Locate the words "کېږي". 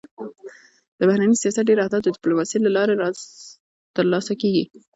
4.41-4.63